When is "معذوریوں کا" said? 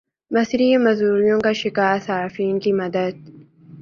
0.77-1.51